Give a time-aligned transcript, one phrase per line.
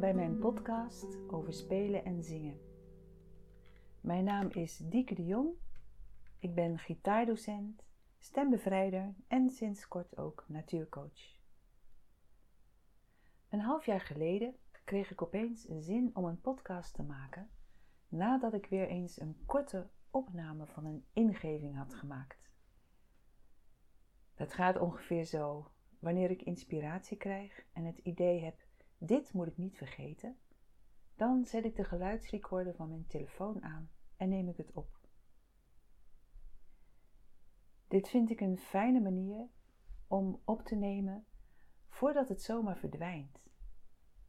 [0.00, 2.60] Bij mijn podcast over spelen en zingen.
[4.00, 5.48] Mijn naam is Dieke de Jong.
[6.38, 7.84] Ik ben gitaardocent,
[8.18, 11.36] stembevrijder en sinds kort ook natuurcoach.
[13.48, 17.50] Een half jaar geleden kreeg ik opeens zin om een podcast te maken
[18.08, 22.50] nadat ik weer eens een korte opname van een ingeving had gemaakt.
[24.34, 25.70] Dat gaat ongeveer zo.
[25.98, 28.67] Wanneer ik inspiratie krijg en het idee heb
[28.98, 30.38] dit moet ik niet vergeten,
[31.16, 34.98] dan zet ik de geluidsrecorder van mijn telefoon aan en neem ik het op.
[37.88, 39.48] Dit vind ik een fijne manier
[40.06, 41.26] om op te nemen
[41.88, 43.42] voordat het zomaar verdwijnt.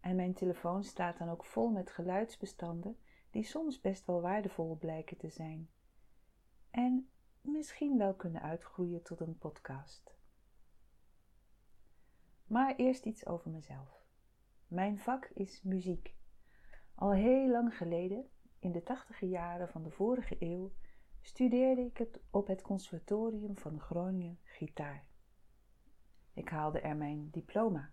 [0.00, 2.96] En mijn telefoon staat dan ook vol met geluidsbestanden
[3.30, 5.70] die soms best wel waardevol blijken te zijn.
[6.70, 10.14] En misschien wel kunnen uitgroeien tot een podcast.
[12.46, 14.01] Maar eerst iets over mezelf.
[14.72, 16.14] Mijn vak is muziek.
[16.94, 20.72] Al heel lang geleden, in de tachtige jaren van de vorige eeuw,
[21.20, 25.06] studeerde ik het op het Conservatorium van Groningen gitaar.
[26.32, 27.92] Ik haalde er mijn diploma.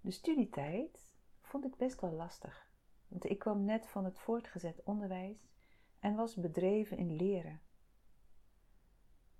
[0.00, 2.70] De studietijd vond ik best wel lastig,
[3.08, 5.48] want ik kwam net van het voortgezet onderwijs
[5.98, 7.60] en was bedreven in leren.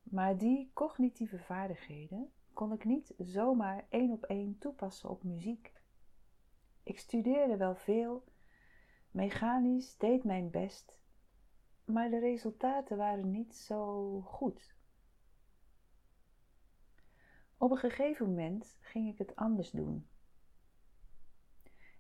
[0.02, 5.72] Maar die cognitieve vaardigheden kon ik niet zomaar één op één toepassen op muziek.
[6.82, 8.24] Ik studeerde wel veel,
[9.10, 11.00] mechanisch deed mijn best,
[11.84, 14.74] maar de resultaten waren niet zo goed.
[17.56, 20.08] Op een gegeven moment ging ik het anders doen.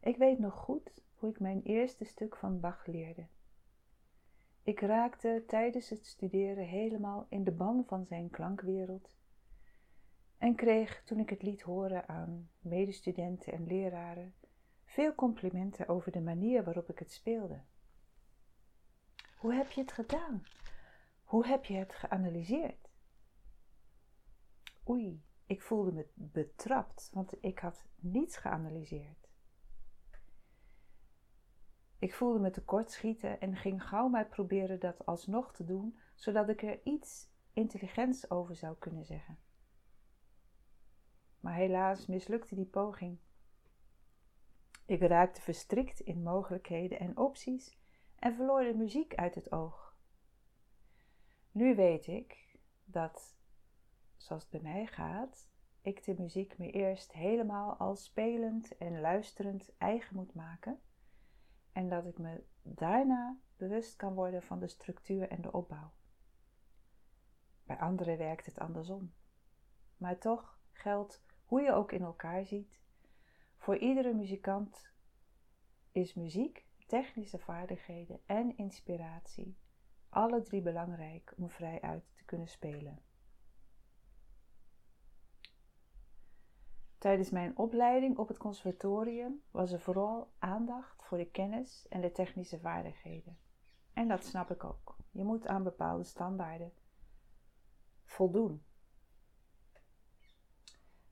[0.00, 3.26] Ik weet nog goed hoe ik mijn eerste stuk van Bach leerde.
[4.62, 9.16] Ik raakte tijdens het studeren helemaal in de ban van zijn klankwereld
[10.38, 14.34] en kreeg toen ik het liet horen aan medestudenten en leraren
[14.84, 17.60] veel complimenten over de manier waarop ik het speelde.
[19.36, 20.44] Hoe heb je het gedaan?
[21.24, 22.88] Hoe heb je het geanalyseerd?
[24.88, 29.28] Oei, ik voelde me betrapt, want ik had niets geanalyseerd.
[31.98, 36.62] Ik voelde me tekortschieten en ging gauw maar proberen dat alsnog te doen, zodat ik
[36.62, 39.38] er iets intelligents over zou kunnen zeggen.
[41.40, 43.18] Maar helaas mislukte die poging.
[44.86, 47.78] Ik raakte verstrikt in mogelijkheden en opties
[48.16, 49.96] en verloor de muziek uit het oog.
[51.50, 53.36] Nu weet ik dat,
[54.16, 55.48] zoals het bij mij gaat,
[55.80, 60.80] ik de muziek me eerst helemaal al spelend en luisterend eigen moet maken
[61.72, 65.92] en dat ik me daarna bewust kan worden van de structuur en de opbouw.
[67.64, 69.12] Bij anderen werkt het andersom.
[69.96, 72.80] Maar toch geldt hoe je ook in elkaar ziet.
[73.56, 74.90] Voor iedere muzikant
[75.92, 79.56] is muziek, technische vaardigheden en inspiratie
[80.08, 83.02] alle drie belangrijk om vrij uit te kunnen spelen.
[86.98, 92.12] Tijdens mijn opleiding op het conservatorium was er vooral aandacht voor de kennis en de
[92.12, 93.38] technische vaardigheden.
[93.92, 94.96] En dat snap ik ook.
[95.10, 96.72] Je moet aan bepaalde standaarden
[98.04, 98.67] voldoen.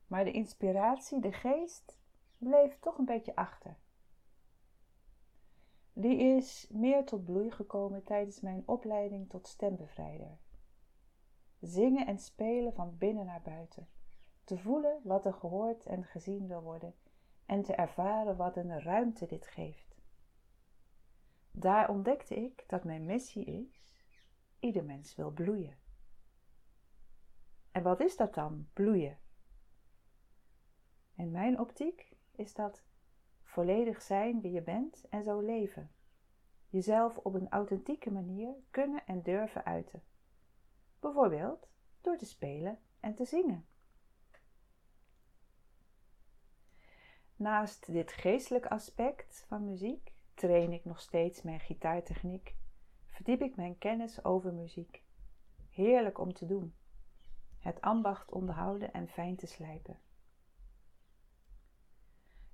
[0.06, 1.98] Maar de inspiratie, de geest,
[2.38, 3.76] bleef toch een beetje achter.
[5.92, 10.38] Die is meer tot bloei gekomen tijdens mijn opleiding tot stembevrijder.
[11.60, 13.88] Zingen en spelen van binnen naar buiten.
[14.44, 16.94] Te voelen wat er gehoord en gezien wil worden
[17.46, 19.96] en te ervaren wat een ruimte dit geeft.
[21.50, 23.94] Daar ontdekte ik dat mijn missie is:
[24.58, 25.78] ieder mens wil bloeien.
[27.70, 29.18] En wat is dat dan, bloeien?
[31.16, 32.84] In mijn optiek is dat
[33.42, 35.90] volledig zijn wie je bent en zo leven.
[36.68, 40.02] Jezelf op een authentieke manier kunnen en durven uiten.
[41.00, 41.68] Bijvoorbeeld
[42.00, 43.66] door te spelen en te zingen.
[47.36, 52.56] Naast dit geestelijk aspect van muziek train ik nog steeds mijn gitaartechniek,
[53.06, 55.02] verdiep ik mijn kennis over muziek.
[55.70, 56.74] Heerlijk om te doen.
[57.58, 60.00] Het ambacht onderhouden en fijn te slijpen.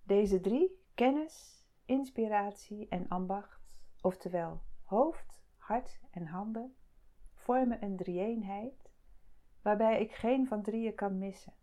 [0.03, 6.77] Deze drie, kennis, inspiratie en ambacht, oftewel hoofd, hart en handen,
[7.35, 8.91] vormen een drie-eenheid
[9.63, 11.55] waarbij ik geen van drieën kan missen.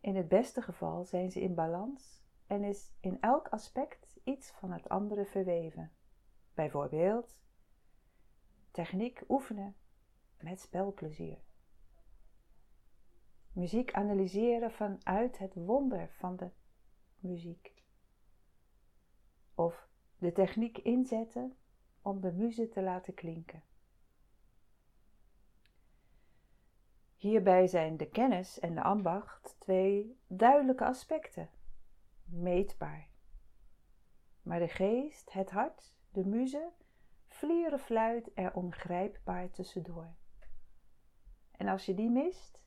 [0.00, 4.72] In het beste geval zijn ze in balans en is in elk aspect iets van
[4.72, 5.92] het andere verweven.
[6.54, 7.38] Bijvoorbeeld
[8.70, 9.76] techniek oefenen
[10.40, 11.38] met spelplezier.
[13.52, 16.50] Muziek analyseren vanuit het wonder van de
[17.22, 17.72] muziek.
[19.54, 19.88] Of
[20.18, 21.56] de techniek inzetten
[22.02, 23.62] om de muze te laten klinken.
[27.16, 31.50] Hierbij zijn de kennis en de ambacht twee duidelijke aspecten,
[32.24, 33.08] meetbaar.
[34.42, 36.72] Maar de geest, het hart, de muze,
[37.26, 40.14] vlieren fluit er ongrijpbaar tussendoor.
[41.50, 42.60] En als je die mist,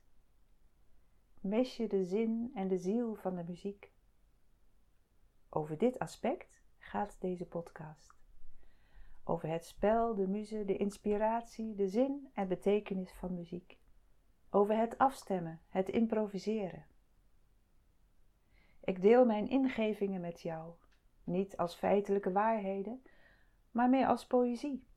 [1.39, 3.92] mis je de zin en de ziel van de muziek.
[5.55, 8.13] Over dit aspect gaat deze podcast.
[9.23, 13.77] Over het spel, de muze, de inspiratie, de zin en betekenis van muziek.
[14.49, 16.85] Over het afstemmen, het improviseren.
[18.83, 20.73] Ik deel mijn ingevingen met jou,
[21.23, 23.03] niet als feitelijke waarheden,
[23.71, 24.87] maar meer als poëzie.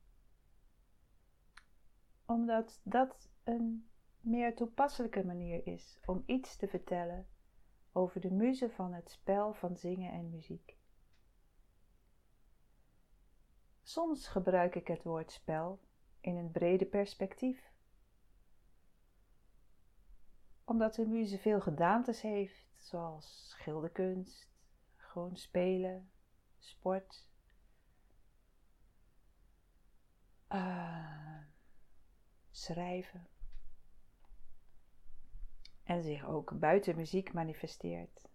[2.27, 3.89] Omdat dat een
[4.21, 7.27] meer toepasselijke manier is om iets te vertellen
[7.97, 10.77] over de muze van het spel van zingen en muziek.
[13.83, 15.81] Soms gebruik ik het woord spel
[16.21, 17.73] in een brede perspectief,
[20.65, 24.51] omdat de muze veel gedaantes heeft, zoals schilderkunst,
[24.97, 26.11] gewoon spelen,
[26.59, 27.29] sport,
[30.53, 31.39] uh,
[32.51, 33.29] schrijven
[35.87, 38.29] en zich ook buiten muziek manifesteert.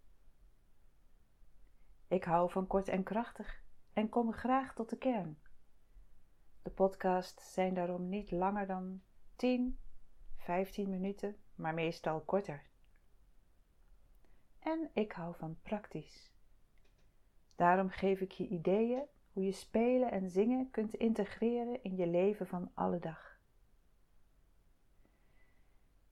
[2.08, 3.64] Ik hou van kort en krachtig
[3.94, 5.38] en kom graag tot de kern.
[6.62, 9.02] De podcasts zijn daarom niet langer dan
[9.36, 9.80] 10,
[10.38, 12.70] 15 minuten, maar meestal korter.
[14.60, 16.32] En ik hou van praktisch.
[17.56, 22.48] Daarom geef ik je ideeën hoe je spelen en zingen kunt integreren in je leven
[22.48, 23.31] van alle dag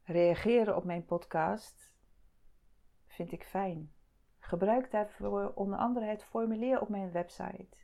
[0.09, 1.93] reageren op mijn podcast
[3.05, 3.93] vind ik fijn.
[4.39, 7.77] Gebruik daarvoor onder andere het formulier op mijn website.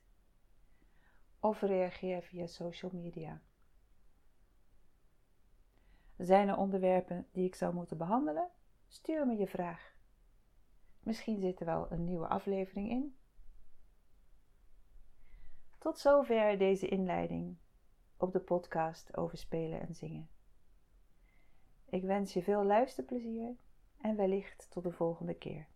[1.39, 3.41] Of reageer via social media.
[6.17, 8.49] Zijn er onderwerpen die ik zou moeten behandelen?
[8.87, 9.95] Stuur me je vraag.
[10.99, 13.17] Misschien zit er wel een nieuwe aflevering in.
[15.77, 17.57] Tot zover deze inleiding
[18.17, 20.34] op de podcast over spelen en zingen.
[21.89, 23.55] Ik wens je veel luisterplezier
[24.01, 25.67] en wellicht tot de volgende keer.